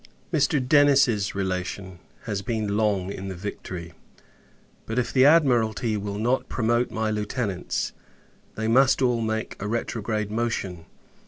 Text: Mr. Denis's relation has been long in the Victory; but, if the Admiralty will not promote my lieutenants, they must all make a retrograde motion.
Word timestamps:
Mr. 0.33 0.59
Denis's 0.67 1.35
relation 1.35 1.99
has 2.23 2.41
been 2.41 2.75
long 2.75 3.11
in 3.11 3.27
the 3.27 3.35
Victory; 3.35 3.93
but, 4.87 4.97
if 4.97 5.13
the 5.13 5.25
Admiralty 5.25 5.95
will 5.95 6.17
not 6.17 6.49
promote 6.49 6.89
my 6.89 7.11
lieutenants, 7.11 7.93
they 8.55 8.67
must 8.67 9.03
all 9.03 9.21
make 9.21 9.55
a 9.59 9.67
retrograde 9.67 10.31
motion. 10.31 10.87